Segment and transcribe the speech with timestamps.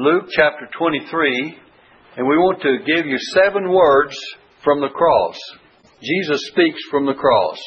[0.00, 1.58] Luke chapter 23,
[2.16, 4.16] and we want to give you seven words
[4.64, 5.36] from the cross.
[6.00, 7.58] Jesus speaks from the cross.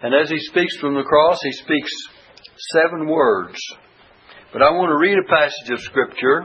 [0.00, 1.90] And as he speaks from the cross, he speaks
[2.70, 3.58] seven words.
[4.52, 6.44] But I want to read a passage of Scripture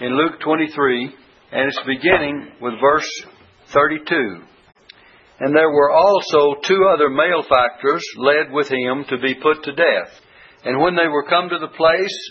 [0.00, 1.14] in Luke 23,
[1.52, 3.10] and it's beginning with verse
[3.74, 4.40] 32.
[5.40, 10.08] And there were also two other malefactors led with him to be put to death.
[10.64, 12.30] And when they were come to the place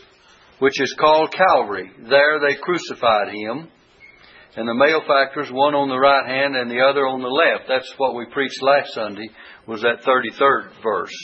[0.59, 3.69] which is called Calvary, there they crucified him.
[4.57, 7.67] And the malefactors, one on the right hand and the other on the left.
[7.67, 9.27] That's what we preached last Sunday,
[9.67, 11.15] was that 33rd verse.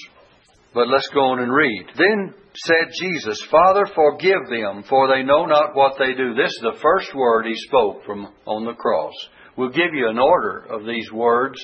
[0.73, 1.85] But let's go on and read.
[1.95, 6.33] Then said Jesus, Father, forgive them, for they know not what they do.
[6.33, 9.13] This is the first word he spoke from on the cross.
[9.55, 11.59] We'll give you an order of these words.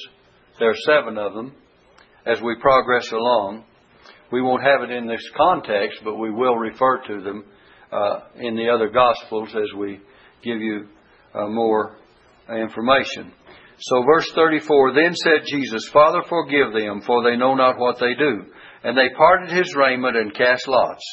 [0.59, 1.53] There are seven of them
[2.25, 3.63] as we progress along.
[4.31, 7.45] We won't have it in this context, but we will refer to them
[8.35, 9.99] in the other Gospels as we
[10.43, 10.87] give you
[11.33, 11.97] uh, more
[12.49, 13.31] information.
[13.79, 18.13] So, verse 34 Then said Jesus, Father, forgive them, for they know not what they
[18.15, 18.45] do.
[18.83, 21.03] And they parted his raiment and cast lots.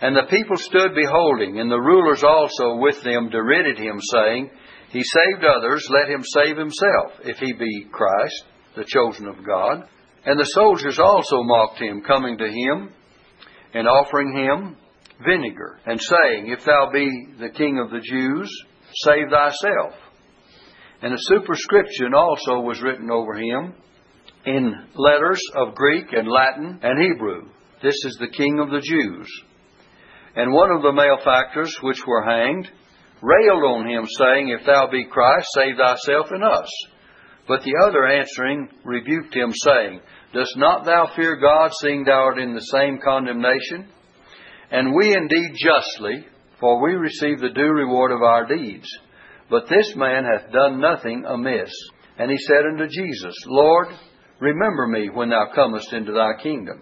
[0.00, 4.50] And the people stood beholding, and the rulers also with them derided him, saying,
[4.92, 8.44] he saved others, let him save himself, if he be Christ,
[8.76, 9.88] the chosen of God.
[10.26, 12.90] And the soldiers also mocked him, coming to him
[13.72, 14.76] and offering him
[15.24, 18.50] vinegar, and saying, If thou be the king of the Jews,
[19.04, 19.94] save thyself.
[21.02, 23.74] And a superscription also was written over him
[24.46, 27.48] in letters of Greek and Latin and Hebrew.
[27.82, 29.28] This is the king of the Jews.
[30.36, 32.70] And one of the malefactors which were hanged
[33.20, 36.68] railed on him, saying, If thou be Christ, save thyself and us.
[37.48, 40.00] But the other answering rebuked him, saying,
[40.32, 43.88] Dost not thou fear God, seeing thou art in the same condemnation?
[44.72, 46.26] And we indeed justly,
[46.58, 48.88] for we receive the due reward of our deeds.
[49.50, 51.70] But this man hath done nothing amiss.
[52.18, 53.88] And he said unto Jesus, Lord,
[54.40, 56.80] remember me when thou comest into thy kingdom.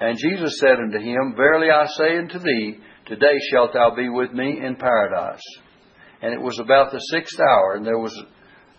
[0.00, 4.32] And Jesus said unto him, Verily I say unto thee, Today shalt thou be with
[4.32, 5.42] me in paradise.
[6.22, 8.16] And it was about the sixth hour, and there was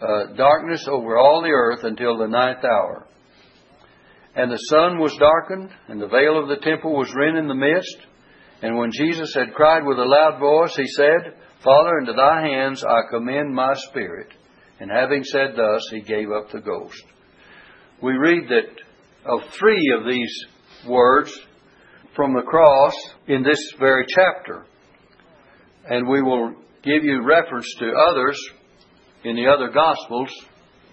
[0.02, 3.08] uh, darkness over all the earth until the ninth hour.
[4.36, 7.56] And the sun was darkened, and the veil of the temple was rent in the
[7.56, 7.98] midst.
[8.62, 11.34] And when Jesus had cried with a loud voice, he said,
[11.64, 14.28] Father, into thy hands I commend my spirit.
[14.80, 17.04] And having said thus, he gave up the ghost.
[18.02, 18.82] We read that
[19.26, 20.46] of three of these
[20.88, 21.38] words,
[22.16, 22.94] from the cross
[23.28, 24.66] in this very chapter.
[25.90, 28.50] And we will give you reference to others
[29.24, 30.30] in the other Gospels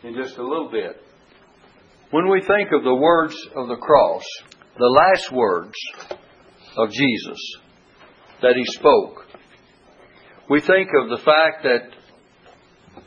[0.04, 1.02] in just a little bit.
[2.10, 4.24] When we think of the words of the cross,
[4.78, 5.74] the last words
[6.78, 7.38] of Jesus
[8.40, 9.26] that he spoke,
[10.48, 11.90] we think of the fact that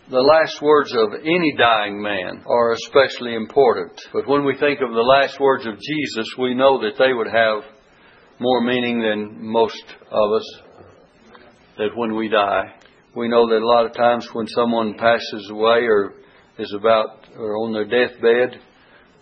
[0.10, 3.94] the last words of any dying man are especially important.
[4.12, 7.28] But when we think of the last words of Jesus, we know that they would
[7.28, 7.64] have
[8.40, 10.62] more meaning than most of us
[11.78, 12.74] that when we die.
[13.16, 16.14] We know that a lot of times when someone passes away or
[16.58, 18.60] is about or on their deathbed,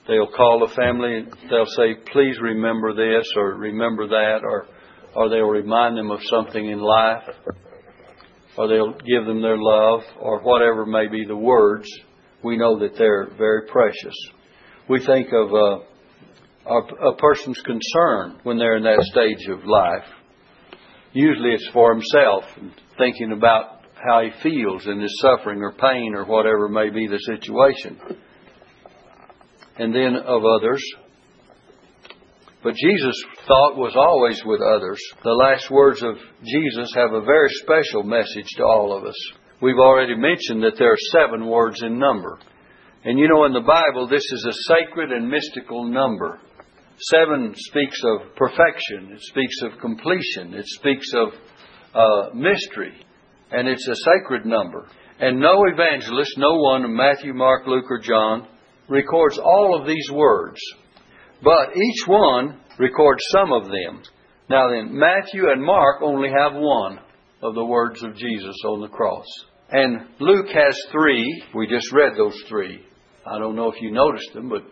[0.09, 4.65] they'll call the family and they'll say, please remember this or remember that or
[5.15, 7.23] or they'll remind them of something in life
[8.57, 11.87] or they'll give them their love or whatever may be the words.
[12.43, 14.15] We know that they're very precious.
[14.87, 20.05] We think of uh, a person's concern when they're in that stage of life.
[21.13, 22.43] Usually it's for himself,
[22.97, 27.19] thinking about how he feels in his suffering or pain or whatever may be the
[27.19, 27.99] situation.
[29.79, 30.83] And then of others.
[32.61, 34.99] But Jesus' thought was always with others.
[35.23, 39.15] The last words of Jesus have a very special message to all of us.
[39.61, 42.37] We've already mentioned that there are seven words in number.
[43.05, 46.39] And you know, in the Bible, this is a sacred and mystical number.
[47.09, 51.29] Seven speaks of perfection, it speaks of completion, it speaks of
[51.95, 52.93] uh, mystery,
[53.51, 54.85] and it's a sacred number.
[55.19, 58.47] And no evangelist, no one, Matthew, Mark, Luke, or John,
[58.89, 60.59] records all of these words,
[61.43, 64.01] but each one records some of them.
[64.49, 66.99] Now then, Matthew and Mark only have one
[67.41, 69.27] of the words of Jesus on the cross.
[69.71, 71.43] And Luke has three.
[71.53, 72.83] We just read those three.
[73.25, 74.63] I don't know if you noticed them, but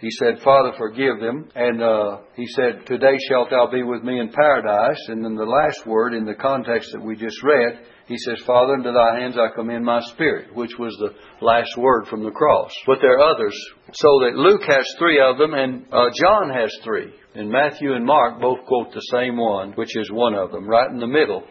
[0.00, 1.48] he said, Father, forgive them.
[1.54, 5.00] And uh, he said, Today shalt thou be with me in paradise.
[5.08, 8.74] And then the last word in the context that we just read, he says, Father,
[8.74, 11.14] into thy hands I commend my spirit, which was the
[11.44, 12.70] last word from the cross.
[12.86, 13.58] But there are others.
[13.92, 17.12] So that Luke has three of them, and uh, John has three.
[17.34, 20.90] And Matthew and Mark both quote the same one, which is one of them, right
[20.90, 21.44] in the middle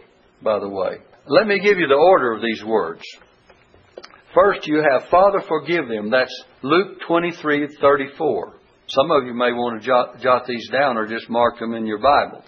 [0.43, 0.97] by the way.
[1.27, 3.01] Let me give you the order of these words.
[4.33, 6.11] First, you have Father, forgive them.
[6.11, 8.53] That's Luke 23 34.
[8.89, 11.85] Some of you may want to jot, jot these down or just mark them in
[11.85, 12.43] your Bible.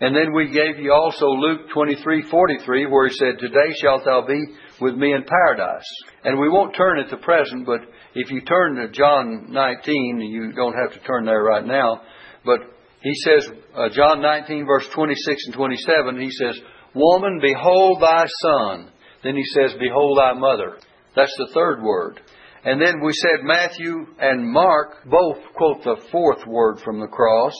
[0.00, 4.40] And then we gave you also Luke 23:43 where he said, "Today shalt thou be
[4.80, 5.86] with me in paradise."
[6.24, 7.82] And we won't turn at the present, but
[8.14, 12.02] if you turn to John 19, you don't have to turn there right now,
[12.44, 12.58] but
[13.00, 16.60] he says uh, John 19 verse 26 and 27, he says,
[16.94, 18.90] "Woman, behold thy son."
[19.22, 20.78] Then he says, "Behold thy mother."
[21.14, 22.20] That's the third word.
[22.64, 27.54] And then we said Matthew and Mark both quote the fourth word from the cross.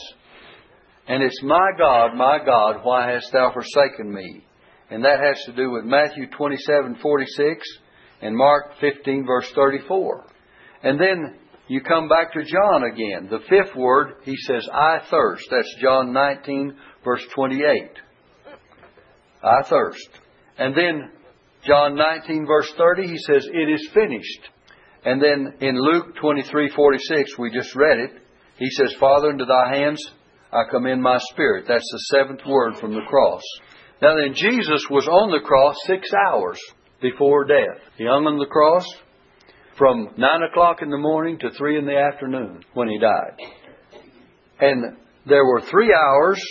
[1.07, 4.45] And it's my God, my God, why hast thou forsaken me?
[4.89, 7.67] And that has to do with Matthew 27, 46
[8.21, 10.25] and Mark 15, verse 34.
[10.83, 11.35] And then
[11.67, 13.27] you come back to John again.
[13.29, 15.45] The fifth word, he says, I thirst.
[15.51, 17.63] That's John 19, verse 28.
[19.43, 20.09] I thirst.
[20.57, 21.11] And then
[21.65, 24.49] John 19, verse 30, he says, It is finished.
[25.05, 28.11] And then in Luke 23, 46, we just read it,
[28.57, 30.03] he says, Father, into thy hands
[30.51, 31.65] I commend my spirit.
[31.67, 33.41] That's the seventh word from the cross.
[34.01, 36.59] Now then, Jesus was on the cross six hours
[37.01, 37.81] before death.
[37.97, 38.85] He hung on the cross
[39.77, 43.37] from nine o'clock in the morning to three in the afternoon when he died.
[44.59, 46.41] And there were three hours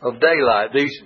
[0.00, 0.70] of daylight.
[0.72, 1.02] These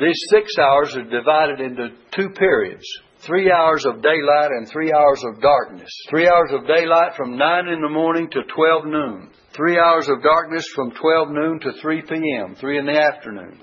[0.00, 2.84] these six hours are divided into two periods
[3.26, 5.90] three hours of daylight and three hours of darkness.
[6.08, 9.30] Three hours of daylight from 9 in the morning to 12 noon.
[9.52, 13.60] Three hours of darkness from 12 noon to 3 p.m., 3 in the afternoon.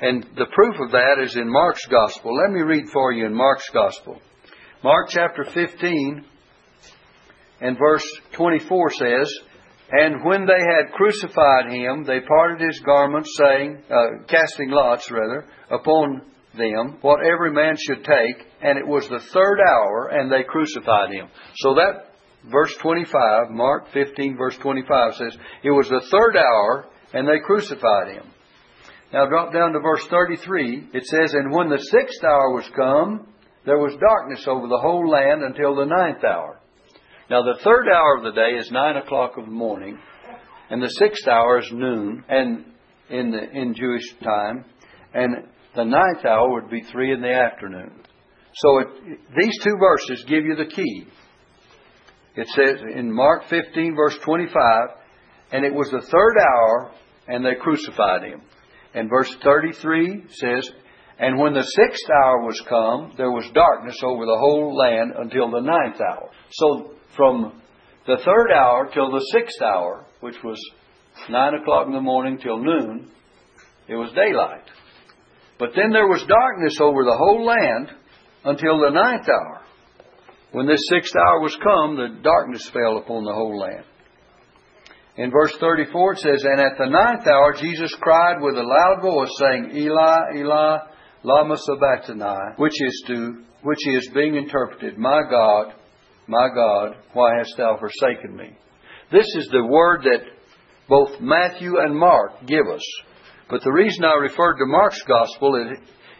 [0.00, 2.36] And the proof of that is in Mark's Gospel.
[2.36, 4.20] Let me read for you in Mark's Gospel.
[4.84, 6.24] Mark chapter 15
[7.60, 9.34] and verse 24 says,
[9.90, 15.46] and when they had crucified him, they parted his garments, saying, uh, casting lots rather,
[15.70, 16.22] upon
[16.56, 18.46] them what every man should take.
[18.60, 21.28] And it was the third hour, and they crucified him.
[21.56, 22.12] So that
[22.50, 28.12] verse 25, Mark 15, verse 25 says, it was the third hour, and they crucified
[28.12, 28.26] him.
[29.12, 30.90] Now drop down to verse 33.
[30.92, 33.26] It says, And when the sixth hour was come,
[33.64, 36.60] there was darkness over the whole land until the ninth hour.
[37.30, 39.98] Now, the third hour of the day is nine o'clock of the morning,
[40.70, 42.64] and the sixth hour is noon, and
[43.10, 44.64] in the in Jewish time,
[45.12, 45.44] and
[45.76, 47.92] the ninth hour would be three in the afternoon.
[48.54, 51.06] So it, these two verses give you the key.
[52.34, 54.54] It says in Mark 15, verse 25,
[55.52, 56.92] and it was the third hour,
[57.26, 58.40] and they crucified him.
[58.94, 60.70] And verse 33 says,
[61.18, 65.50] and when the sixth hour was come, there was darkness over the whole land until
[65.50, 66.30] the ninth hour.
[66.52, 67.60] So from
[68.06, 70.58] the third hour till the sixth hour, which was
[71.28, 73.10] nine o'clock in the morning till noon,
[73.88, 74.64] it was daylight.
[75.58, 77.90] But then there was darkness over the whole land
[78.44, 79.60] until the ninth hour.
[80.52, 83.84] When this sixth hour was come, the darkness fell upon the whole land.
[85.16, 89.02] In verse 34 it says, And at the ninth hour Jesus cried with a loud
[89.02, 90.78] voice, saying, Eli, Eli,
[91.24, 95.74] lama sabachthani, which is to, which is being interpreted, My God,
[96.28, 98.50] my God, why hast thou forsaken me?
[99.10, 100.20] This is the word that
[100.88, 102.84] both Matthew and Mark give us.
[103.50, 105.56] But the reason I referred to Mark's gospel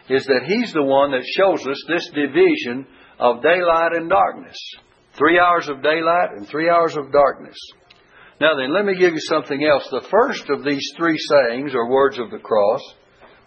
[0.09, 2.87] is, that he's the one that shows us this division
[3.19, 4.57] of daylight and darkness.
[5.17, 7.57] Three hours of daylight and three hours of darkness.
[8.41, 9.87] Now then, let me give you something else.
[9.91, 12.81] The first of these three sayings, or words of the cross,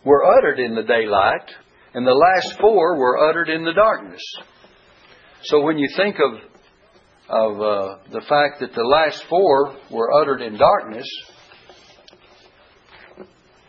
[0.05, 1.51] were uttered in the daylight,
[1.95, 4.23] and the last four were uttered in the darkness.
[5.45, 6.52] So when you think of
[7.33, 11.09] of uh, the fact that the last four were uttered in darkness,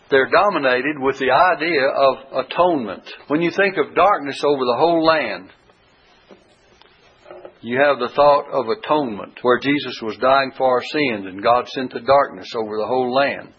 [0.10, 3.04] they're dominated with the idea of atonement.
[3.30, 5.50] When you think of darkness over the whole land,
[7.62, 11.66] you have the thought of atonement, where Jesus was dying for our sins and God
[11.70, 13.54] sent the darkness over the whole land.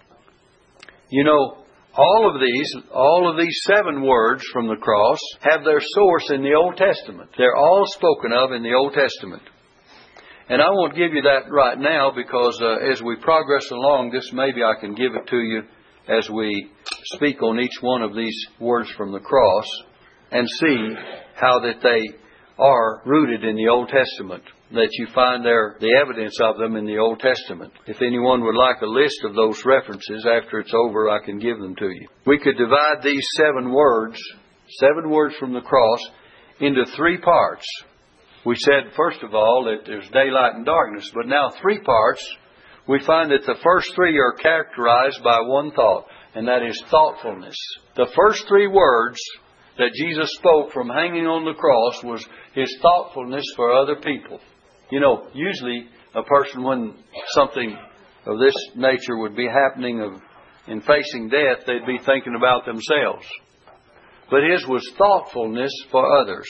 [1.09, 1.65] You know,
[1.97, 6.43] all of these, all of these seven words from the cross have their source in
[6.43, 7.31] the Old Testament.
[7.39, 9.43] They're all spoken of in the Old Testament.
[10.49, 14.31] And I won't give you that right now because uh, as we progress along, this
[14.33, 15.63] maybe I can give it to you
[16.07, 16.71] as we
[17.15, 19.65] speak on each one of these words from the cross
[20.31, 20.89] and see
[21.35, 22.19] how that they
[22.59, 24.43] are rooted in the Old Testament.
[24.73, 27.73] That you find there the evidence of them in the Old Testament.
[27.87, 31.59] If anyone would like a list of those references after it's over, I can give
[31.59, 32.09] them to you.
[32.27, 34.21] We could divide these seven words,
[34.81, 36.01] seven words from the cross,
[36.61, 37.67] into three parts.
[38.45, 42.25] We said, first of all, that there's daylight and darkness, but now three parts.
[42.87, 47.57] We find that the first three are characterized by one thought and that is thoughtfulness.
[47.97, 49.19] The first three words
[49.79, 54.41] that Jesus spoke from hanging on the cross was his thoughtfulness for other people.
[54.91, 56.95] You know, usually a person when
[57.35, 57.77] something
[58.27, 60.21] of this nature would be happening of
[60.67, 63.27] in facing death, they'd be thinking about themselves.
[64.31, 66.49] But his was thoughtfulness for others.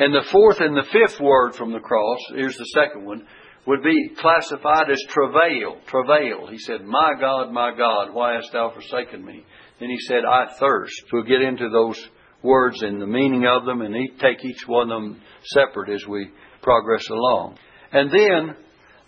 [0.00, 3.26] And the fourth and the fifth word from the cross, here's the second one,
[3.66, 5.76] would be classified as travail.
[5.86, 6.46] Travail.
[6.50, 9.44] He said, My God, my God, why hast thou forsaken me?
[9.78, 11.04] Then he said, I thirst.
[11.12, 12.02] We'll get into those
[12.42, 16.30] words and the meaning of them and take each one of them separate as we
[16.62, 17.58] progress along.
[17.92, 18.56] And then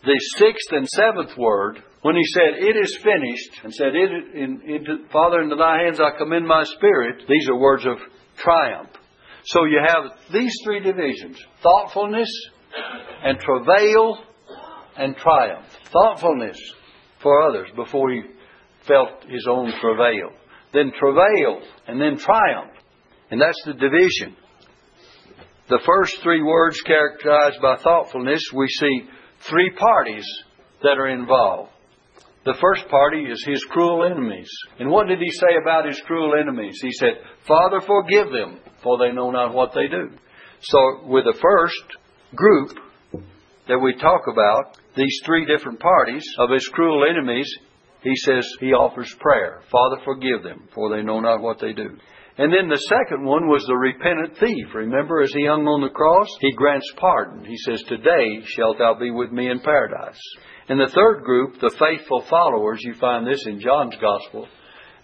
[0.04, 5.06] the sixth and seventh word, when he said, It is finished, and said, it, in,
[5.10, 7.96] Father, into thy hands I commend my spirit, these are words of
[8.36, 8.90] triumph.
[9.44, 12.28] So you have these three divisions thoughtfulness
[13.24, 14.18] and travail
[14.96, 15.66] and triumph.
[15.92, 16.58] Thoughtfulness
[17.22, 18.22] for others before he
[18.86, 20.30] felt his own travail.
[20.72, 22.72] Then travail and then triumph.
[23.30, 24.36] And that's the division.
[25.68, 29.08] The first three words characterized by thoughtfulness, we see
[29.48, 30.26] three parties
[30.82, 31.71] that are involved.
[32.44, 34.50] The first party is his cruel enemies.
[34.80, 36.78] And what did he say about his cruel enemies?
[36.82, 37.14] He said,
[37.46, 40.10] Father, forgive them, for they know not what they do.
[40.60, 41.82] So, with the first
[42.34, 42.70] group
[43.68, 47.48] that we talk about, these three different parties of his cruel enemies,
[48.02, 49.62] he says he offers prayer.
[49.70, 51.96] Father, forgive them, for they know not what they do.
[52.38, 54.74] And then the second one was the repentant thief.
[54.74, 57.44] Remember, as he hung on the cross, he grants pardon.
[57.44, 60.18] He says, Today shalt thou be with me in paradise.
[60.68, 64.46] In the third group, the faithful followers, you find this in John's Gospel,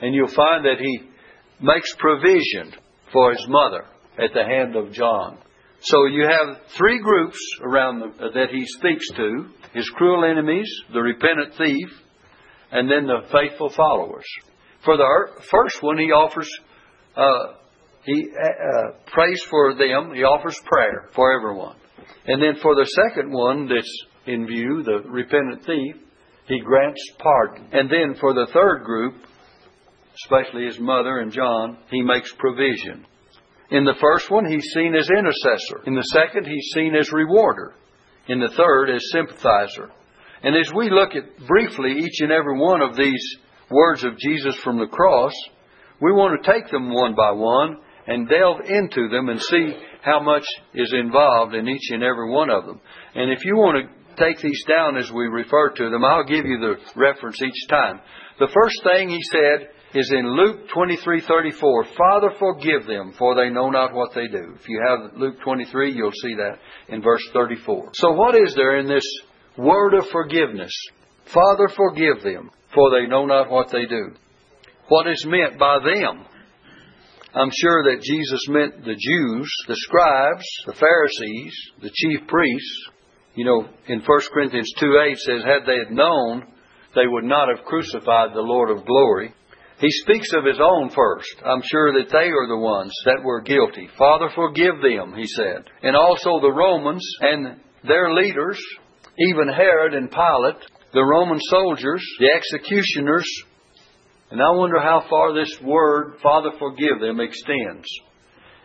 [0.01, 1.01] and you'll find that he
[1.61, 2.75] makes provision
[3.13, 3.85] for his mother
[4.19, 5.39] at the hand of John.
[5.81, 11.01] So you have three groups around the, that he speaks to his cruel enemies, the
[11.01, 11.89] repentant thief,
[12.71, 14.27] and then the faithful followers.
[14.85, 16.49] For the first one, he offers
[17.17, 17.55] uh,
[18.05, 20.15] he uh, uh, prays for them.
[20.15, 21.77] He offers prayer for everyone.
[22.27, 25.97] And then for the second one that's in view, the repentant thief,
[26.47, 27.69] he grants pardon.
[27.73, 29.15] And then for the third group,
[30.25, 33.07] especially his mother and John, he makes provision.
[33.71, 35.83] In the first one, he's seen as intercessor.
[35.87, 37.75] In the second, he's seen as rewarder.
[38.29, 39.91] In the third, as sympathizer.
[40.43, 43.37] And as we look at briefly each and every one of these
[43.71, 45.33] words of Jesus from the cross,
[46.01, 50.21] we want to take them one by one and delve into them and see how
[50.21, 50.45] much
[50.75, 52.81] is involved in each and every one of them.
[53.15, 56.45] And if you want to take these down as we refer to them, I'll give
[56.45, 58.01] you the reference each time.
[58.39, 63.71] The first thing he said is in Luke 23:34, "Father, forgive them, for they know
[63.71, 66.59] not what they do." If you have Luke 23, you'll see that
[66.89, 67.91] in verse 34.
[67.95, 69.07] So what is there in this
[69.57, 70.73] word of forgiveness?
[71.25, 74.15] Father, forgive them, for they know not what they do
[74.89, 76.25] what is meant by them.
[77.35, 82.89] I'm sure that Jesus meant the Jews, the scribes, the Pharisees, the chief priests.
[83.39, 86.43] You know, in 1 Corinthians 2 8 says, Had they had known,
[86.97, 89.33] they would not have crucified the Lord of glory.
[89.79, 91.37] He speaks of his own first.
[91.47, 93.89] I'm sure that they are the ones that were guilty.
[93.97, 95.71] Father, forgive them, he said.
[95.85, 98.59] And also the Romans and their leaders,
[99.31, 100.59] even Herod and Pilate,
[100.93, 103.25] the Roman soldiers, the executioners,
[104.33, 107.87] and I wonder how far this word, Father, forgive them, extends.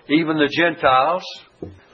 [0.10, 1.24] Even the Gentiles,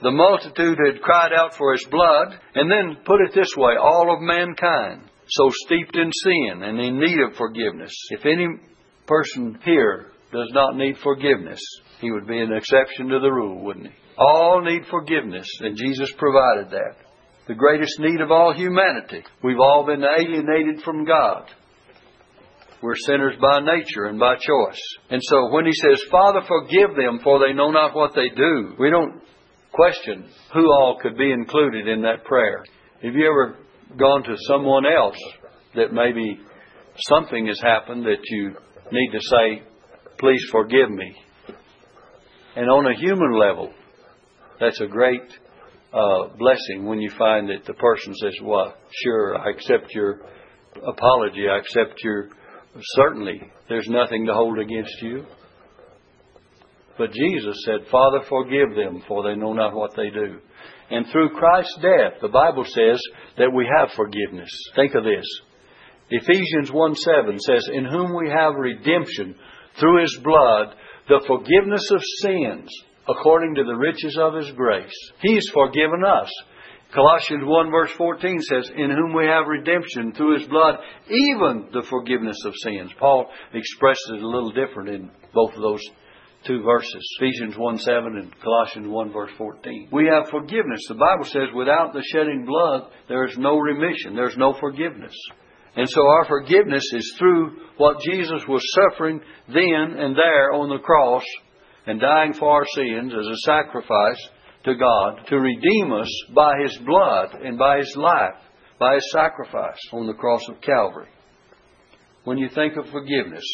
[0.02, 4.12] the multitude had cried out for his blood, and then put it this way all
[4.14, 7.92] of mankind, so steeped in sin and in need of forgiveness.
[8.10, 8.46] If any
[9.06, 11.60] person here does not need forgiveness,
[12.00, 13.92] he would be an exception to the rule, wouldn't he?
[14.16, 16.96] All need forgiveness, and Jesus provided that.
[17.48, 19.24] The greatest need of all humanity.
[19.42, 21.50] We've all been alienated from God.
[22.82, 24.80] We're sinners by nature and by choice.
[25.10, 28.74] And so when he says, Father, forgive them, for they know not what they do,
[28.78, 29.20] we don't
[29.72, 32.64] question who all could be included in that prayer.
[33.02, 33.56] Have you ever
[33.98, 35.18] gone to someone else
[35.74, 36.38] that maybe
[37.08, 38.54] something has happened that you
[38.92, 39.62] need to say,
[40.18, 41.14] please forgive me?
[42.56, 43.72] And on a human level,
[44.58, 45.22] that's a great
[45.92, 50.20] uh, blessing when you find that the person says, well, sure, I accept your
[50.86, 52.28] apology, I accept your
[52.78, 55.24] Certainly, there's nothing to hold against you.
[56.98, 60.38] But Jesus said, Father, forgive them, for they know not what they do.
[60.90, 63.00] And through Christ's death, the Bible says
[63.38, 64.50] that we have forgiveness.
[64.74, 65.24] Think of this.
[66.10, 69.36] Ephesians 1 7 says, In whom we have redemption
[69.78, 70.74] through his blood,
[71.08, 72.68] the forgiveness of sins,
[73.08, 74.94] according to the riches of his grace.
[75.22, 76.30] He's forgiven us.
[76.92, 80.76] Colossians 1 verse 14 says, In whom we have redemption through his blood,
[81.08, 82.90] even the forgiveness of sins.
[82.98, 85.82] Paul expresses it a little different in both of those
[86.46, 87.16] two verses.
[87.18, 89.88] Ephesians 1 7 and Colossians 1 verse 14.
[89.92, 90.80] We have forgiveness.
[90.88, 94.14] The Bible says without the shedding blood, there is no remission.
[94.14, 95.14] There's no forgiveness.
[95.76, 100.82] And so our forgiveness is through what Jesus was suffering then and there on the
[100.82, 101.24] cross
[101.86, 104.28] and dying for our sins as a sacrifice
[104.64, 108.36] to God to redeem us by His blood and by His life,
[108.78, 111.08] by His sacrifice on the cross of Calvary.
[112.24, 113.44] When you think of forgiveness,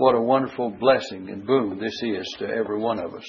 [0.00, 3.26] what a wonderful blessing and boon this is to every one of us.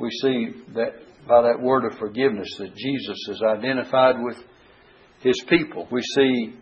[0.00, 0.92] We see that
[1.28, 4.38] by that word of forgiveness that Jesus is identified with
[5.20, 5.86] His people.
[5.92, 6.54] We see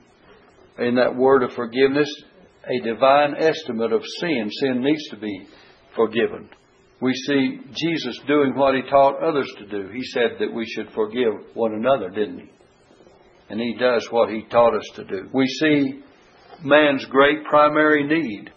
[0.81, 2.12] in that word of forgiveness
[2.65, 4.50] a divine estimate of sin.
[4.50, 5.47] Sin needs to be
[5.95, 6.49] forgiven.
[7.00, 9.88] We see Jesus doing what he taught others to do.
[9.93, 12.50] He said that we should forgive one another, didn't he?
[13.50, 15.29] And he does what he taught us to do.
[15.33, 16.03] We see
[16.63, 18.51] man's great primary need,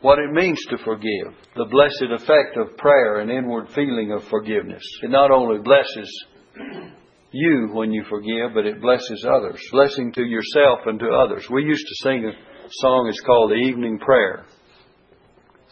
[0.00, 4.82] what it means to forgive, the blessed effect of prayer and inward feeling of forgiveness.
[5.02, 6.24] It not only blesses
[7.30, 9.60] you when you forgive, but it blesses others.
[9.72, 11.46] Blessing to yourself and to others.
[11.50, 12.32] We used to sing a
[12.70, 14.44] song, it's called the Evening Prayer.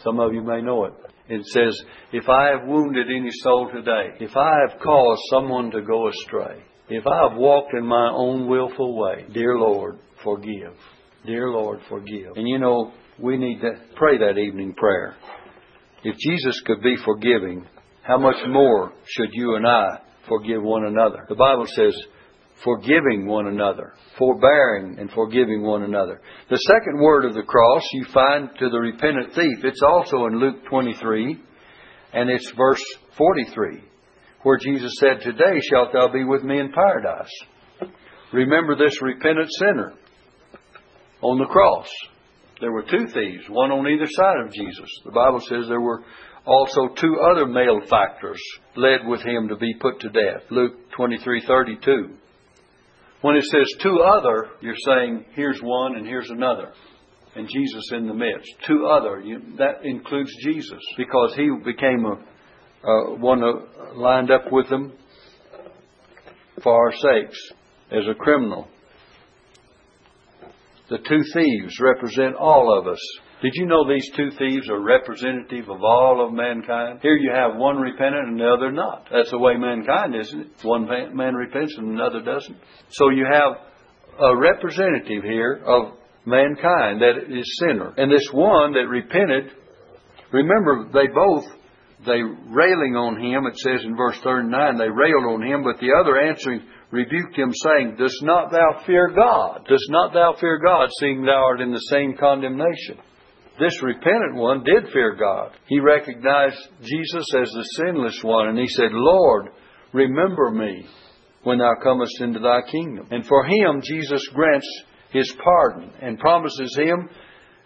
[0.03, 0.95] Some of you may know it.
[1.29, 1.81] It says,
[2.13, 6.63] If I have wounded any soul today, if I have caused someone to go astray,
[6.89, 10.75] if I have walked in my own willful way, dear Lord, forgive.
[11.25, 12.33] Dear Lord, forgive.
[12.35, 15.15] And you know, we need to pray that evening prayer.
[16.03, 17.65] If Jesus could be forgiving,
[18.03, 21.25] how much more should you and I forgive one another?
[21.29, 21.97] The Bible says,
[22.65, 26.21] forgiving one another, forbearing and forgiving one another.
[26.51, 29.59] The second word of the cross you find to the repentant thief.
[29.63, 31.41] It's also in Luke 23,
[32.15, 32.83] and it's verse
[33.17, 33.81] 43,
[34.43, 37.33] where Jesus said, Today shalt thou be with me in paradise.
[38.33, 39.93] Remember this repentant sinner
[41.23, 41.89] on the cross.
[42.61, 44.89] There were two thieves, one on either side of Jesus.
[45.05, 46.05] The Bible says there were
[46.45, 48.41] also two other malefactors
[48.77, 50.43] led with him to be put to death.
[50.51, 52.17] Luke 23:32.
[53.23, 56.73] When it says two other, you're saying here's one and here's another.
[57.35, 58.53] And Jesus in the midst.
[58.67, 64.69] Two other, you, that includes Jesus because he became a, one uh, lined up with
[64.69, 64.93] them
[66.63, 67.53] for our sakes
[67.91, 68.69] as a criminal.
[70.93, 73.01] The two thieves represent all of us
[73.43, 77.01] did you know these two thieves are representative of all of mankind?
[77.03, 79.09] Here you have one repentant and the other not.
[79.13, 80.47] That's the way mankind, isn't it?
[80.63, 82.57] One man repents and another doesn't.
[82.91, 83.59] So you have
[84.21, 87.93] a representative here of mankind that is sinner.
[87.97, 89.51] And this one that repented,
[90.31, 91.45] remember they both,
[92.07, 95.91] they railing on him, it says in verse 39, they railed on him, but the
[96.01, 99.67] other answering rebuked him, saying, Dost not thou fear God?
[99.69, 102.99] Dost not thou fear God, seeing thou art in the same condemnation?
[103.59, 105.53] This repentant one did fear God.
[105.67, 109.49] He recognized Jesus as the sinless one, and he said, Lord,
[109.93, 110.87] remember me
[111.43, 113.09] when thou comest into thy kingdom.
[113.11, 114.69] And for him, Jesus grants
[115.11, 117.09] his pardon and promises him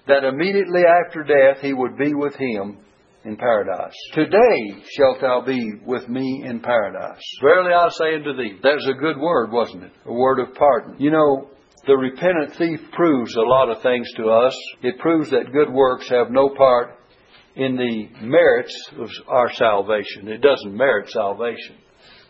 [0.08, 2.78] that immediately after death he would be with him
[3.26, 3.94] in paradise.
[4.14, 7.22] Today shalt thou be with me in paradise.
[7.42, 9.92] Verily I say unto thee, that was a good word, wasn't it?
[10.06, 10.96] A word of pardon.
[10.98, 11.50] You know,
[11.86, 14.56] the repentant thief proves a lot of things to us.
[14.82, 16.98] It proves that good works have no part
[17.56, 20.28] in the merits of our salvation.
[20.28, 21.76] It doesn't merit salvation.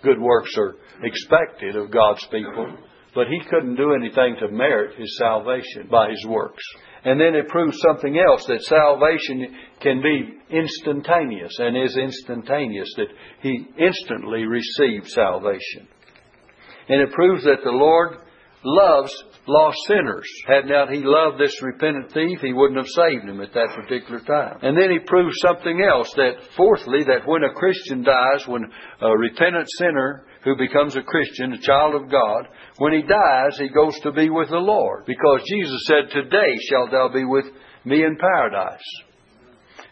[0.03, 2.77] Good works are expected of God's people,
[3.15, 6.63] but he couldn't do anything to merit his salvation by his works.
[7.05, 13.09] And then it proves something else that salvation can be instantaneous and is instantaneous, that
[13.43, 15.89] he instantly received salvation.
[16.89, 18.19] And it proves that the Lord
[18.65, 19.13] loves
[19.47, 20.27] lost sinners.
[20.47, 24.21] Had not he loved this repentant thief, he wouldn't have saved him at that particular
[24.21, 24.59] time.
[24.63, 28.65] And then he proves something else that, fourthly, that when a Christian dies, when
[29.01, 32.47] a repentant sinner who becomes a Christian, a child of God,
[32.79, 35.05] when he dies, he goes to be with the Lord.
[35.05, 37.47] Because Jesus said, Today shalt thou be with
[37.85, 38.87] me in paradise.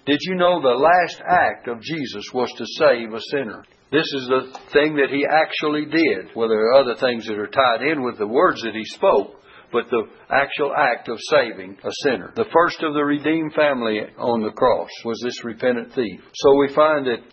[0.07, 3.65] Did you know the last act of Jesus was to save a sinner?
[3.91, 6.37] This is the thing that he actually did.
[6.37, 9.35] Well, there are other things that are tied in with the words that he spoke,
[9.73, 12.33] but the actual act of saving a sinner.
[12.37, 16.21] The first of the redeemed family on the cross was this repentant thief.
[16.35, 17.25] So we find that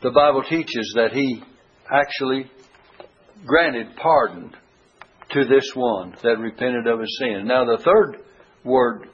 [0.00, 1.42] the Bible teaches that he
[1.90, 2.50] actually
[3.46, 4.52] granted pardon
[5.30, 7.46] to this one that repented of his sin.
[7.46, 8.18] Now, the third
[8.64, 9.08] word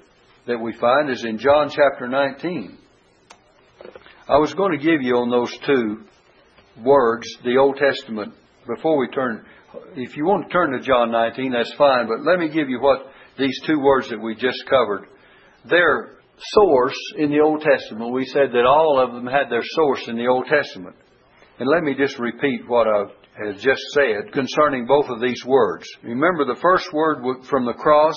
[0.47, 2.79] that we find is in John chapter 19.
[4.29, 6.05] I was going to give you on those two
[6.83, 8.35] words, the Old Testament,
[8.67, 9.45] before we turn,
[9.97, 12.81] if you want to turn to John 19, that's fine, but let me give you
[12.81, 13.07] what
[13.39, 15.07] these two words that we just covered,
[15.69, 18.13] their source in the Old Testament.
[18.13, 20.97] We said that all of them had their source in the Old Testament.
[21.59, 23.05] And let me just repeat what I
[23.35, 25.87] have just said concerning both of these words.
[26.03, 27.19] Remember, the first word
[27.49, 28.15] from the cross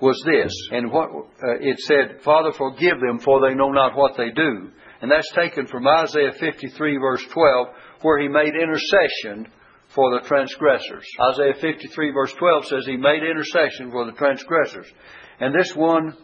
[0.00, 4.16] was this, and what uh, it said, Father, forgive them, for they know not what
[4.16, 4.70] they do.
[5.00, 7.68] And that's taken from Isaiah 53, verse 12,
[8.02, 9.50] where he made intercession
[9.94, 11.06] for the transgressors.
[11.32, 14.86] Isaiah 53, verse 12 says he made intercession for the transgressors.
[15.40, 16.16] And this one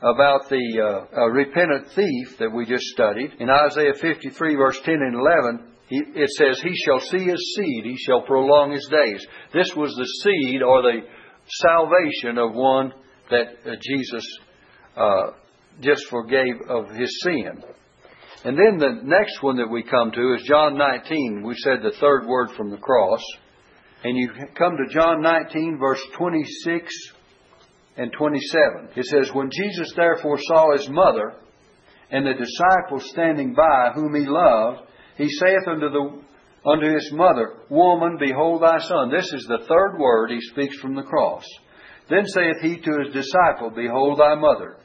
[0.00, 4.94] about the uh, uh, repentant thief that we just studied, in Isaiah 53, verse 10
[4.94, 9.26] and 11, it says, He shall see his seed, he shall prolong his days.
[9.52, 11.00] This was the seed or the
[11.46, 12.92] salvation of one
[13.30, 14.38] that uh, Jesus
[14.96, 15.30] uh,
[15.80, 17.62] just forgave of his sin.
[18.44, 21.42] And then the next one that we come to is John 19.
[21.44, 23.22] We said the third word from the cross.
[24.04, 26.92] And you come to John 19, verse 26
[27.96, 28.88] and 27.
[28.96, 31.34] It says, When Jesus therefore saw his mother
[32.10, 36.22] and the disciples standing by, whom he loved, he saith unto the
[36.64, 39.10] unto his mother, Woman, behold thy son.
[39.10, 41.44] This is the third word he speaks from the cross.
[42.08, 44.76] Then saith he to his disciple, Behold thy mother.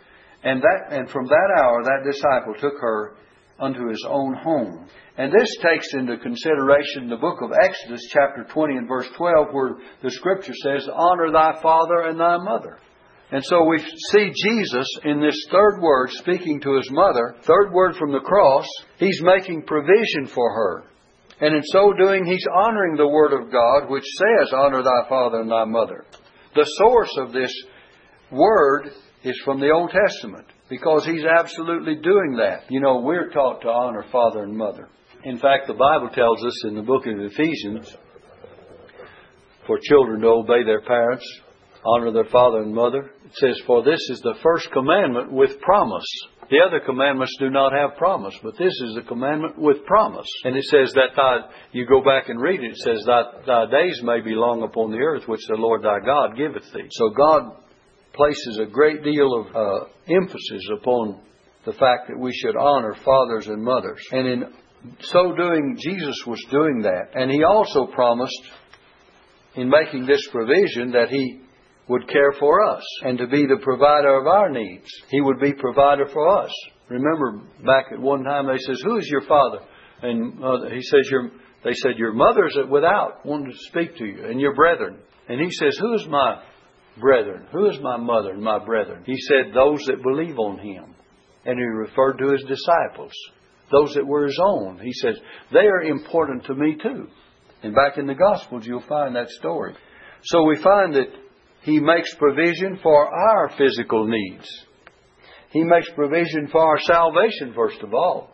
[0.43, 3.15] And that and from that hour that disciple took her
[3.59, 4.87] unto his own home.
[5.17, 9.77] And this takes into consideration the book of Exodus, chapter 20 and verse 12, where
[10.03, 12.79] the scripture says, Honor thy father and thy mother.
[13.31, 13.79] And so we
[14.11, 18.65] see Jesus in this third word speaking to his mother, third word from the cross,
[18.99, 20.83] he's making provision for her.
[21.39, 25.41] And in so doing, he's honoring the word of God, which says, Honor thy father
[25.41, 26.05] and thy mother.
[26.55, 27.53] The source of this
[28.31, 28.91] word
[29.23, 32.63] is from the Old Testament because he's absolutely doing that.
[32.69, 34.89] You know, we're taught to honor father and mother.
[35.23, 37.93] In fact, the Bible tells us in the book of Ephesians
[39.65, 41.25] for children to obey their parents,
[41.87, 43.11] honor their father and mother.
[43.25, 46.05] It says, For this is the first commandment with promise.
[46.49, 50.27] The other commandments do not have promise, but this is a commandment with promise.
[50.45, 51.39] And it says that thy,
[51.73, 54.91] you go back and read it, it says that thy days may be long upon
[54.91, 56.87] the earth which the Lord thy God giveth thee.
[56.91, 57.51] So God
[58.13, 61.21] places a great deal of uh, emphasis upon
[61.65, 64.01] the fact that we should honor fathers and mothers.
[64.11, 64.43] And in
[65.01, 67.09] so doing, Jesus was doing that.
[67.13, 68.41] And he also promised,
[69.55, 71.41] in making this provision, that he
[71.89, 74.87] would care for us and to be the provider of our needs.
[75.09, 76.51] He would be provider for us.
[76.89, 79.59] Remember back at one time they says, "Who is your father?"
[80.01, 81.31] And uh, he says, "Your."
[81.63, 85.51] They said, "Your mother's without, wanting to speak to you, and your brethren." And he
[85.51, 86.41] says, "Who is my
[86.99, 87.47] brethren?
[87.51, 90.95] Who is my mother and my brethren?" He said, "Those that believe on him."
[91.45, 93.13] And he referred to his disciples,
[93.71, 94.79] those that were his own.
[94.79, 95.19] He says,
[95.51, 97.07] "They are important to me too."
[97.63, 99.73] And back in the Gospels, you'll find that story.
[100.23, 101.09] So we find that
[101.67, 104.47] he makes provision for our physical needs.
[105.51, 108.29] He makes provision for our salvation, first of all.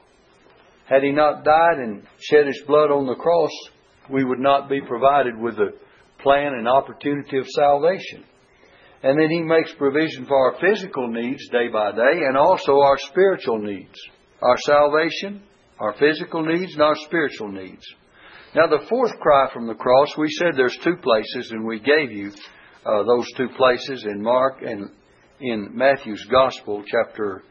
[0.85, 3.49] Had He not died and shed His blood on the cross,
[4.07, 5.71] we would not be provided with the
[6.19, 8.23] plan and opportunity of salvation.
[9.01, 12.99] And then He makes provision for our physical needs day by day and also our
[12.99, 13.99] spiritual needs.
[14.43, 15.41] Our salvation,
[15.79, 17.83] our physical needs, and our spiritual needs.
[18.53, 22.11] Now, the fourth cry from the cross, we said there's two places, and we gave
[22.11, 22.31] you
[22.85, 24.89] uh, those two places in Mark and
[25.39, 27.43] in Matthew's Gospel, chapter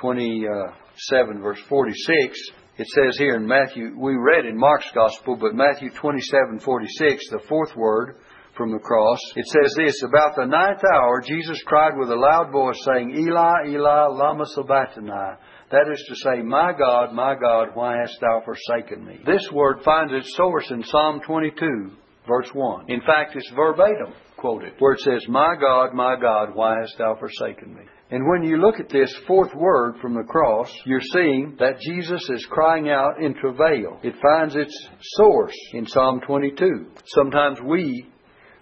[0.00, 2.38] 27, verse 46.
[2.78, 7.40] It says here in Matthew, we read in Mark's Gospel, but Matthew 27, 46, the
[7.48, 8.16] fourth word
[8.56, 12.50] from the cross, it says this About the ninth hour, Jesus cried with a loud
[12.50, 15.36] voice, saying, Eli, Eli, Lama Sabachthani.
[15.70, 19.20] That is to say, My God, my God, why hast thou forsaken me?
[19.24, 21.92] This word finds its source in Psalm 22,
[22.26, 22.86] verse 1.
[22.90, 27.16] In fact, it's verbatim quoted, where it says, My God, my God, why hast thou
[27.16, 27.82] forsaken me?
[28.10, 32.28] And when you look at this fourth word from the cross, you're seeing that Jesus
[32.28, 34.00] is crying out in travail.
[34.02, 36.86] It finds its source in Psalm 22.
[37.06, 38.08] Sometimes we,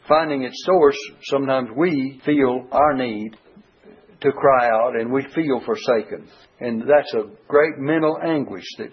[0.07, 3.31] finding its source, sometimes we feel our need
[4.21, 6.29] to cry out and we feel forsaken.
[6.61, 8.91] And that's a great mental anguish that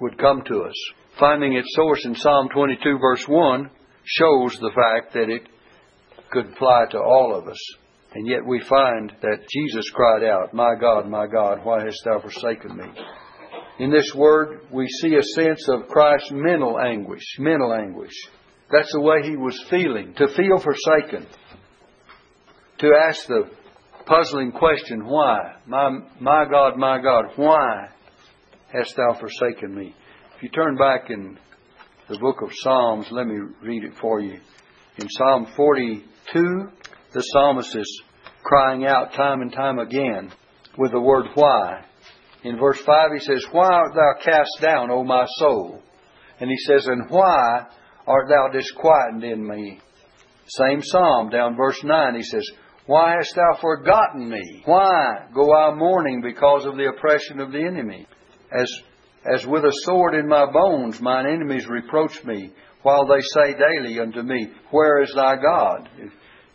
[0.00, 0.74] would come to us.
[1.18, 3.70] Finding its source in Psalm 22, verse 1,
[4.04, 5.48] shows the fact that it
[6.34, 7.58] could apply to all of us.
[8.14, 12.20] And yet we find that Jesus cried out, My God, my God, why hast thou
[12.20, 12.84] forsaken me?
[13.78, 18.14] In this word, we see a sense of Christ's mental anguish, mental anguish.
[18.70, 21.26] That's the way he was feeling, to feel forsaken,
[22.78, 23.50] to ask the
[24.06, 25.54] puzzling question, why?
[25.66, 27.88] My, my God, my God, why
[28.72, 29.94] hast thou forsaken me?
[30.36, 31.38] If you turn back in
[32.08, 33.06] the book of Psalms.
[33.10, 34.38] Let me read it for you.
[34.98, 35.46] In Psalm
[36.32, 36.68] 42,
[37.12, 38.02] the psalmist is
[38.42, 40.32] crying out time and time again
[40.78, 41.84] with the word why.
[42.42, 45.82] In verse 5, he says, Why art thou cast down, O my soul?
[46.40, 47.66] And he says, And why
[48.06, 49.80] art thou disquieted in me?
[50.46, 52.46] Same psalm, down verse 9, he says,
[52.86, 54.62] Why hast thou forgotten me?
[54.66, 58.06] Why go I mourning because of the oppression of the enemy?
[58.52, 58.70] As,
[59.32, 62.52] as with a sword in my bones, mine enemies reproach me,
[62.84, 65.88] while they say daily unto me, Where is thy God?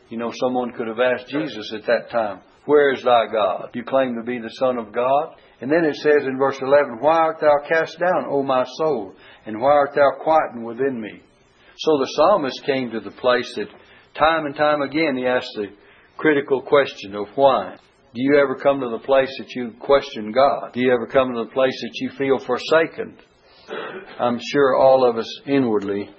[0.09, 3.71] You know, someone could have asked Jesus at that time, Where is thy God?
[3.73, 5.35] You claim to be the Son of God?
[5.59, 9.15] And then it says in verse 11, Why art thou cast down, O my soul?
[9.47, 11.21] And why art thou quietened within me?
[11.77, 13.67] So the psalmist came to the place that
[14.13, 15.67] time and time again he asked the
[16.17, 17.75] critical question of why.
[18.13, 20.73] Do you ever come to the place that you question God?
[20.73, 23.17] Do you ever come to the place that you feel forsaken?
[24.19, 26.09] I'm sure all of us inwardly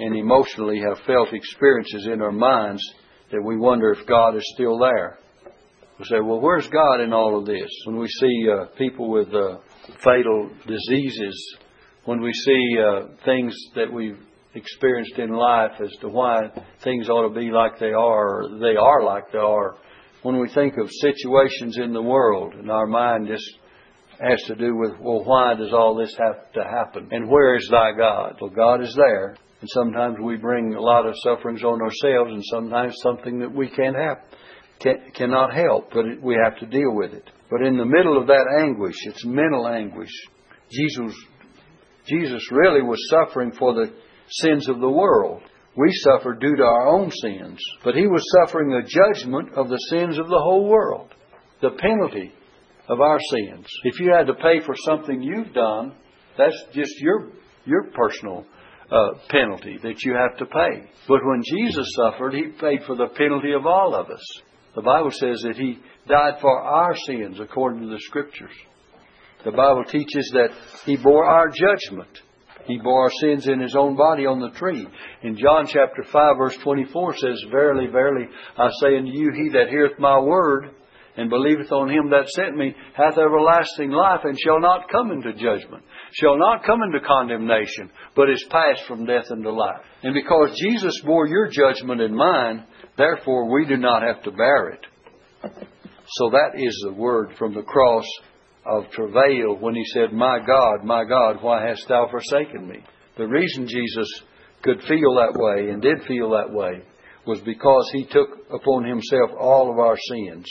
[0.00, 2.82] and emotionally have felt experiences in our minds
[3.30, 5.18] that we wonder if God is still there.
[5.98, 7.70] We say, well, where's God in all of this?
[7.84, 9.58] When we see uh, people with uh,
[10.02, 11.58] fatal diseases,
[12.06, 14.18] when we see uh, things that we've
[14.54, 16.50] experienced in life as to why
[16.82, 19.76] things ought to be like they are, or they are like they are.
[20.22, 23.48] When we think of situations in the world, and our mind just
[24.20, 27.08] has to do with, well, why does all this have to happen?
[27.10, 28.36] And where is thy God?
[28.40, 29.36] Well, God is there.
[29.60, 33.68] And sometimes we bring a lot of sufferings on ourselves, and sometimes something that we
[33.68, 34.18] can't have,
[34.78, 37.28] can, cannot help, but it, we have to deal with it.
[37.50, 40.10] But in the middle of that anguish, it's mental anguish.
[40.70, 41.14] Jesus,
[42.06, 43.92] Jesus really was suffering for the
[44.28, 45.42] sins of the world.
[45.76, 47.58] We suffer due to our own sins.
[47.84, 51.14] But he was suffering the judgment of the sins of the whole world,
[51.60, 52.32] the penalty
[52.88, 53.66] of our sins.
[53.84, 55.94] If you had to pay for something you've done,
[56.38, 57.30] that's just your,
[57.66, 58.46] your personal
[58.90, 60.90] uh, penalty that you have to pay.
[61.06, 64.42] But when Jesus suffered, he paid for the penalty of all of us.
[64.74, 68.54] The Bible says that he died for our sins according to the Scriptures.
[69.44, 70.50] The Bible teaches that
[70.84, 72.10] he bore our judgment.
[72.66, 74.86] He bore our sins in his own body on the tree.
[75.22, 78.26] In John chapter 5 verse 24 says, Verily, verily,
[78.56, 80.70] I say unto you, he that heareth my word
[81.20, 85.34] and believeth on him that sent me hath everlasting life and shall not come into
[85.34, 89.82] judgment, shall not come into condemnation, but is passed from death into life.
[90.02, 92.64] And because Jesus bore your judgment and mine,
[92.96, 94.86] therefore we do not have to bear it.
[96.06, 98.06] So that is the word from the cross
[98.64, 102.78] of travail when he said, My God, my God, why hast thou forsaken me?
[103.18, 104.08] The reason Jesus
[104.62, 106.82] could feel that way and did feel that way
[107.26, 110.46] was because he took upon himself all of our sins.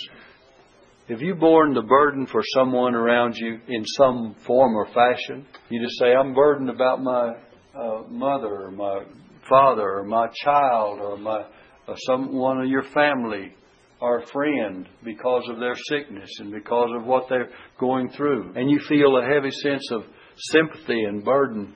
[1.09, 5.43] Have you borne the burden for someone around you in some form or fashion?
[5.69, 7.33] You just say, I'm burdened about my
[7.75, 9.05] uh, mother or my
[9.49, 11.45] father or my child or my
[11.87, 13.55] uh, someone of your family
[13.99, 18.53] or friend because of their sickness and because of what they're going through.
[18.55, 20.03] And you feel a heavy sense of
[20.51, 21.73] sympathy and burden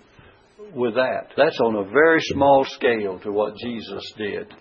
[0.76, 1.30] with that.
[1.36, 4.54] That's on a very small scale to what Jesus did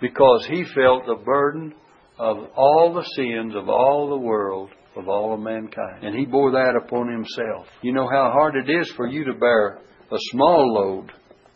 [0.00, 1.74] because he felt the burden
[2.20, 6.04] of all the sins of all the world, of all of mankind.
[6.04, 7.66] And he bore that upon himself.
[7.80, 9.78] You know how hard it is for you to bear
[10.12, 11.12] a small load,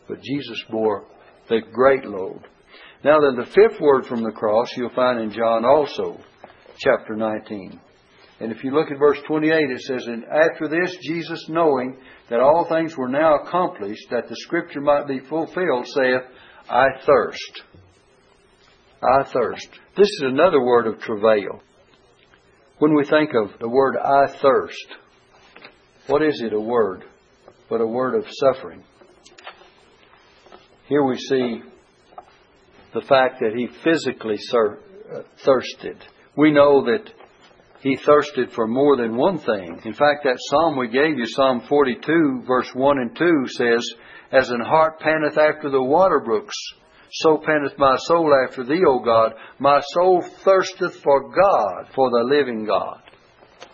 [0.07, 1.05] but Jesus bore
[1.49, 2.41] the great load.
[3.03, 6.19] Now then, the fifth word from the cross you'll find in John also,
[6.79, 7.79] chapter 19.
[8.39, 11.99] And if you look at verse 28, it says, And after this, Jesus, knowing
[12.31, 16.23] that all things were now accomplished, that the scripture might be fulfilled, saith,
[16.67, 17.61] I thirst.
[19.03, 19.69] I thirst.
[19.97, 21.61] This is another word of travail.
[22.79, 24.87] When we think of the word I thirst,
[26.07, 27.05] what is it a word
[27.69, 28.83] but a word of suffering?
[30.89, 31.61] Here we see
[32.93, 36.03] the fact that he physically uh, thirsted.
[36.35, 37.09] We know that
[37.79, 39.79] he thirsted for more than one thing.
[39.85, 43.93] In fact, that psalm we gave you, Psalm 42, verse 1 and 2, says,
[44.33, 46.55] As an hart panteth after the water brooks,
[47.11, 49.33] so panteth my soul after thee, O God.
[49.59, 53.01] My soul thirsteth for God, for the living God.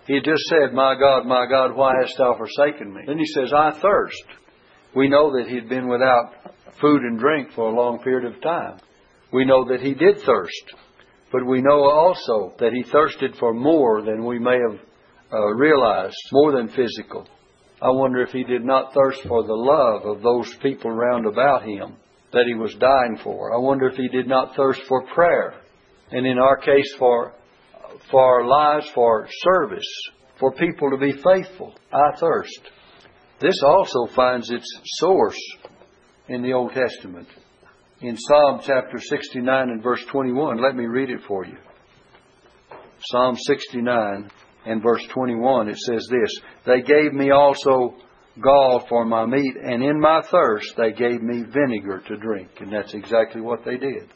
[0.07, 3.01] He just said, My God, my God, why hast thou forsaken me?
[3.07, 4.23] Then he says, I thirst.
[4.95, 6.33] We know that he'd been without
[6.81, 8.79] food and drink for a long period of time.
[9.31, 10.73] We know that he did thirst,
[11.31, 14.79] but we know also that he thirsted for more than we may have
[15.31, 17.27] uh, realized, more than physical.
[17.81, 21.63] I wonder if he did not thirst for the love of those people round about
[21.63, 21.95] him
[22.33, 23.53] that he was dying for.
[23.53, 25.53] I wonder if he did not thirst for prayer,
[26.11, 27.33] and in our case, for
[28.09, 29.87] for our lives, for service,
[30.39, 31.73] for people to be faithful.
[31.91, 32.71] I thirst.
[33.39, 34.65] This also finds its
[34.99, 35.39] source
[36.27, 37.27] in the Old Testament.
[38.01, 41.57] In Psalm chapter 69 and verse 21, let me read it for you.
[43.11, 44.29] Psalm 69
[44.65, 47.95] and verse 21, it says this They gave me also
[48.39, 52.49] gall for my meat, and in my thirst they gave me vinegar to drink.
[52.59, 54.09] And that's exactly what they did.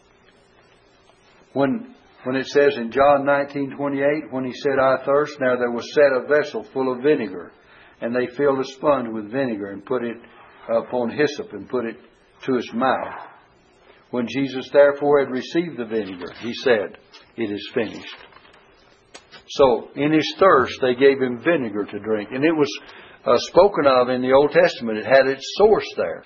[1.53, 5.93] When, when it says in John 19:28, when he said, I thirst, now there was
[5.93, 7.51] set a vessel full of vinegar,
[8.01, 10.17] and they filled a sponge with vinegar and put it
[10.69, 11.97] upon hyssop and put it
[12.45, 13.21] to his mouth.
[14.11, 16.97] When Jesus therefore had received the vinegar, he said,
[17.35, 18.15] It is finished.
[19.47, 22.29] So, in his thirst, they gave him vinegar to drink.
[22.31, 22.69] And it was
[23.25, 24.99] uh, spoken of in the Old Testament.
[24.99, 26.23] It had its source there.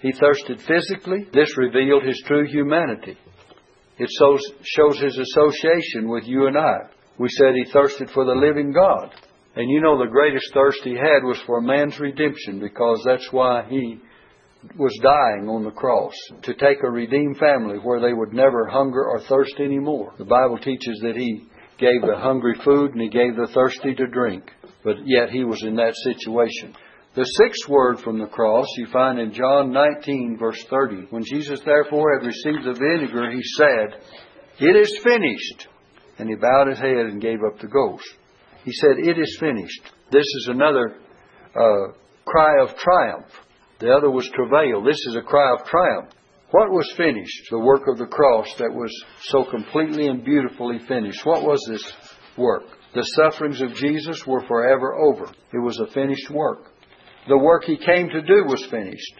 [0.00, 1.26] He thirsted physically.
[1.32, 3.16] This revealed his true humanity.
[3.98, 6.76] It shows, shows his association with you and I.
[7.18, 9.12] We said he thirsted for the living God.
[9.56, 13.66] And you know the greatest thirst he had was for man's redemption because that's why
[13.68, 13.98] he
[14.76, 19.04] was dying on the cross to take a redeemed family where they would never hunger
[19.04, 20.14] or thirst anymore.
[20.18, 21.48] The Bible teaches that he
[21.78, 24.50] gave the hungry food and he gave the thirsty to drink,
[24.84, 26.74] but yet he was in that situation.
[27.14, 31.06] The sixth word from the cross you find in John 19, verse 30.
[31.10, 34.00] When Jesus therefore had received the vinegar, he said,
[34.60, 35.68] It is finished.
[36.18, 38.08] And he bowed his head and gave up the ghost.
[38.64, 39.82] He said, It is finished.
[40.10, 40.96] This is another
[41.54, 41.92] uh,
[42.24, 43.30] cry of triumph.
[43.80, 44.82] The other was travail.
[44.82, 46.10] This is a cry of triumph.
[46.50, 47.50] What was finished?
[47.50, 48.90] The work of the cross that was
[49.24, 51.24] so completely and beautifully finished.
[51.24, 51.92] What was this
[52.38, 52.62] work?
[52.94, 55.24] The sufferings of Jesus were forever over.
[55.52, 56.72] It was a finished work.
[57.28, 59.14] The work he came to do was finished.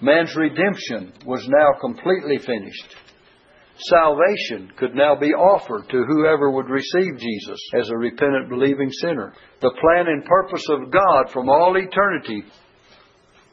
[0.00, 2.96] Man's redemption was now completely finished.
[3.90, 9.34] Salvation could now be offered to whoever would receive Jesus as a repentant, believing sinner.
[9.60, 12.44] The plan and purpose of God from all eternity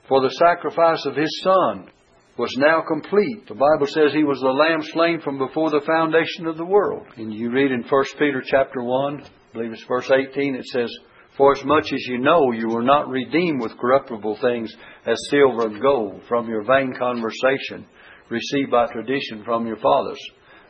[0.08, 1.90] for the sacrifice of His Son
[2.38, 3.48] was now complete.
[3.48, 7.06] The Bible says he was the lamb slain from before the foundation of the world.
[7.18, 10.92] And you read in 1 Peter chapter 1, I believe it's verse 18, it says,
[11.38, 15.68] For as much as you know you were not redeemed with corruptible things as silver
[15.68, 17.86] and gold from your vain conversation
[18.30, 20.20] received by tradition from your fathers.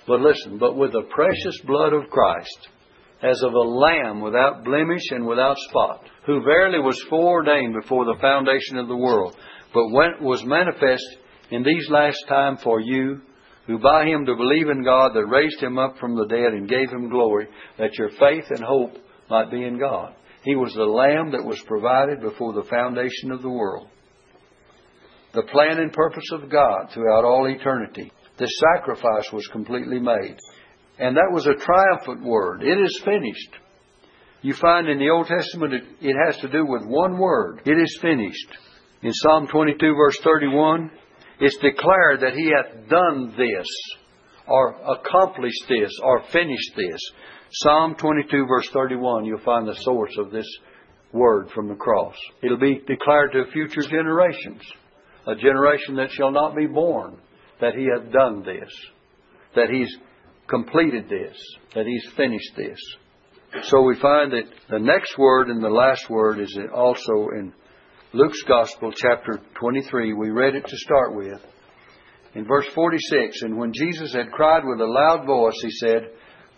[0.05, 2.67] But listen, but with the precious blood of Christ,
[3.21, 8.19] as of a lamb without blemish and without spot, who verily was foreordained before the
[8.19, 9.33] foundation of the world,
[9.73, 11.05] but was manifest
[11.51, 13.21] in these last times for you,
[13.67, 16.67] who by him do believe in God that raised him up from the dead and
[16.67, 18.97] gave him glory, that your faith and hope
[19.29, 20.13] might be in God.
[20.43, 23.87] He was the lamb that was provided before the foundation of the world.
[25.33, 28.11] The plan and purpose of God throughout all eternity.
[28.37, 30.37] The sacrifice was completely made.
[30.99, 32.61] And that was a triumphant word.
[32.61, 33.55] It is finished.
[34.41, 37.61] You find in the Old Testament it, it has to do with one word.
[37.65, 38.47] It is finished.
[39.01, 40.91] In Psalm 22 verse 31,
[41.39, 43.67] it's declared that he hath done this,
[44.47, 47.01] or accomplished this, or finished this.
[47.51, 50.47] Psalm 22 verse 31, you'll find the source of this
[51.11, 52.15] word from the cross.
[52.41, 54.61] It'll be declared to future generations,
[55.27, 57.17] a generation that shall not be born,
[57.61, 58.73] that he hath done this,
[59.55, 59.95] that he's
[60.47, 61.37] completed this,
[61.75, 62.79] that he's finished this.
[63.63, 67.53] So we find that the next word and the last word is also in
[68.15, 70.13] Luke's Gospel, chapter 23.
[70.13, 71.41] We read it to start with.
[72.35, 76.11] In verse 46, and when Jesus had cried with a loud voice, he said,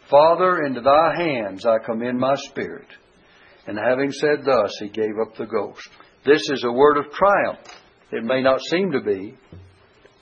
[0.10, 2.88] Father, into thy hands I commend my spirit.
[3.68, 5.88] And having said thus, he gave up the ghost.
[6.26, 7.60] This is a word of triumph.
[8.12, 9.38] It may not seem to be,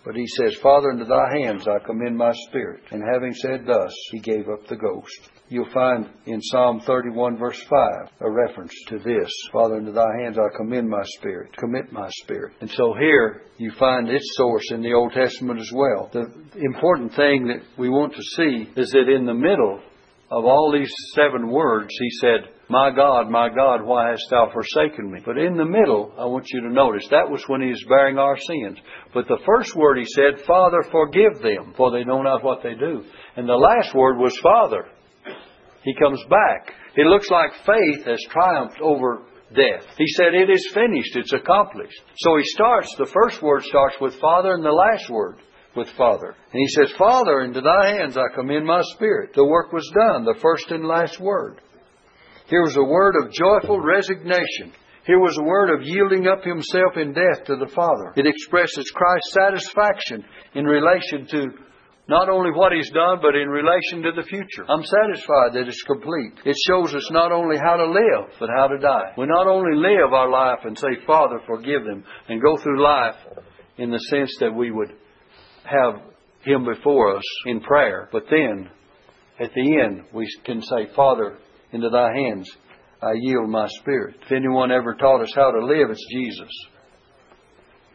[0.05, 2.83] but he says, Father, into thy hands I commend my spirit.
[2.91, 5.29] And having said thus, he gave up the ghost.
[5.47, 9.31] You'll find in Psalm 31 verse 5 a reference to this.
[9.51, 12.53] Father, into thy hands I commend my spirit, commit my spirit.
[12.59, 16.09] And so here you find its source in the Old Testament as well.
[16.11, 16.25] The
[16.59, 19.81] important thing that we want to see is that in the middle
[20.31, 25.11] of all these seven words, he said, My God, my God, why hast thou forsaken
[25.11, 25.19] me?
[25.25, 28.17] But in the middle, I want you to notice, that was when he was bearing
[28.17, 28.79] our sins.
[29.13, 32.75] But the first word he said, Father, forgive them, for they know not what they
[32.75, 33.03] do.
[33.35, 34.85] And the last word was Father.
[35.83, 36.73] He comes back.
[36.95, 39.85] It looks like faith has triumphed over death.
[39.97, 41.99] He said, It is finished, it's accomplished.
[42.17, 45.37] So he starts, the first word starts with Father, and the last word
[45.75, 46.35] with Father.
[46.51, 49.31] And he says, Father, into thy hands I commend my spirit.
[49.35, 51.59] The work was done, the first and last word.
[52.53, 54.77] Here was a word of joyful resignation.
[55.07, 58.13] Here was a word of yielding up himself in death to the Father.
[58.15, 60.23] It expresses Christ's satisfaction
[60.53, 61.47] in relation to
[62.07, 64.69] not only what He's done, but in relation to the future.
[64.69, 66.45] I'm satisfied that it's complete.
[66.45, 69.13] It shows us not only how to live, but how to die.
[69.17, 73.15] We not only live our life and say, Father, forgive them, and go through life
[73.79, 74.93] in the sense that we would
[75.63, 75.95] have
[76.43, 78.09] Him before us in prayer.
[78.11, 78.69] But then,
[79.39, 81.39] at the end, we can say, Father,
[81.73, 82.49] into thy hands
[83.03, 84.15] I yield my spirit.
[84.25, 86.51] If anyone ever taught us how to live, it's Jesus.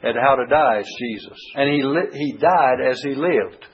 [0.02, 1.38] And how to die, it's Jesus.
[1.54, 3.64] And he, li- he died as he lived.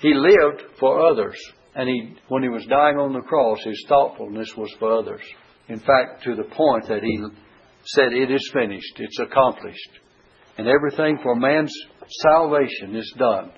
[0.00, 1.38] He lived for others.
[1.74, 5.22] And he, when he was dying on the cross, his thoughtfulness was for others.
[5.68, 7.24] In fact, to the point that he
[7.84, 9.90] said, It is finished, it's accomplished.
[10.58, 11.74] And everything for man's
[12.20, 13.52] salvation is done.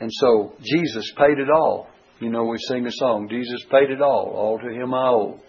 [0.00, 1.88] And so Jesus paid it all.
[2.18, 5.40] You know, we sing a song, Jesus paid it all, all to him I owe.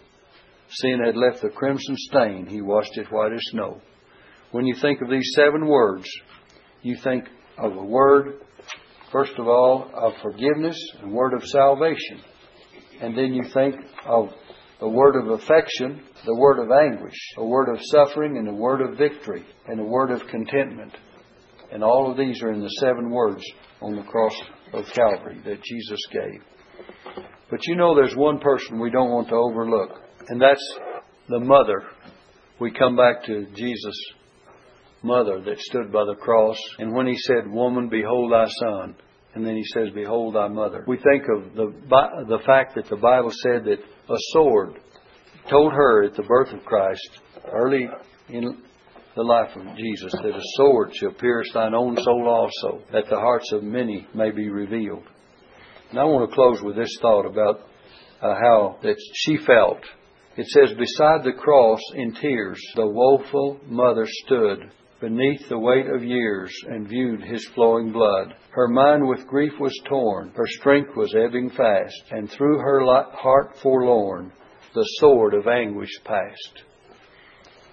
[0.70, 3.80] Sin had left the crimson stain, he washed it white as snow.
[4.52, 6.10] When you think of these seven words,
[6.82, 7.24] you think
[7.58, 8.42] of a word,
[9.14, 12.20] first of all, of forgiveness, a word of salvation.
[13.00, 14.30] And then you think of
[14.82, 18.82] a word of affection, the word of anguish, a word of suffering, and a word
[18.82, 20.94] of victory, and a word of contentment.
[21.72, 23.44] And all of these are in the seven words
[23.82, 24.36] on the cross
[24.74, 26.42] of Calvary that Jesus gave.
[27.50, 30.80] But you know there's one person we don't want to overlook, and that's
[31.30, 31.84] the mother.
[32.60, 34.14] We come back to Jesus'
[35.04, 38.96] mother that stood by the cross, and when he said, Woman, behold thy son,
[39.36, 40.84] and then he says, Behold thy mother.
[40.88, 41.74] We think of the,
[42.28, 44.80] the fact that the Bible said that a sword
[45.50, 47.10] told her at the birth of Christ,
[47.52, 47.88] early
[48.30, 48.58] in
[49.16, 53.16] the life of Jesus, that a sword shall pierce thine own soul also, that the
[53.16, 55.04] hearts of many may be revealed.
[55.90, 57.62] And I want to close with this thought about
[58.22, 59.80] uh, how that she felt.
[60.36, 66.04] It says, Beside the cross in tears, the woeful mother stood beneath the weight of
[66.04, 68.34] years and viewed his flowing blood.
[68.52, 72.84] Her mind with grief was torn, her strength was ebbing fast, and through her
[73.14, 74.32] heart forlorn
[74.74, 76.64] the sword of anguish passed.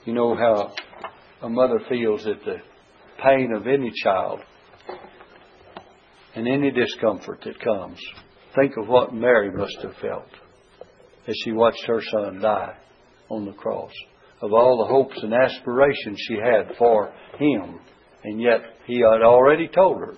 [0.04, 0.74] You know how
[1.42, 2.58] a mother feels at the
[3.22, 4.40] pain of any child
[6.34, 7.98] and any discomfort that comes.
[8.54, 10.28] Think of what Mary must have felt
[11.26, 12.76] as she watched her son die
[13.28, 13.92] on the cross.
[14.42, 17.80] Of all the hopes and aspirations she had for him,
[18.24, 20.14] and yet he had already told her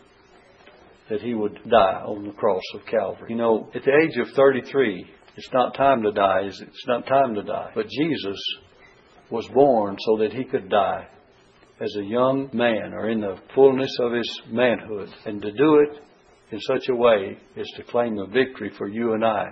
[1.11, 3.29] that he would die on the cross of Calvary.
[3.31, 5.07] You know, at the age of 33,
[5.37, 6.41] it's not time to die?
[6.45, 7.71] It's not time to die.
[7.75, 8.41] But Jesus
[9.31, 11.07] was born so that he could die
[11.81, 15.09] as a young man or in the fullness of his manhood.
[15.27, 16.01] And to do it
[16.51, 19.47] in such a way is to claim the victory for you and I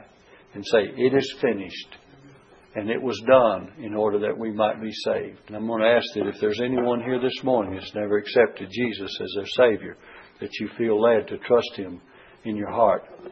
[0.54, 1.96] and say, It is finished.
[2.76, 5.38] And it was done in order that we might be saved.
[5.46, 8.68] And I'm going to ask that if there's anyone here this morning that's never accepted
[8.68, 9.96] Jesus as their Savior,
[10.40, 12.00] that you feel led to trust Him
[12.44, 13.04] in your heart.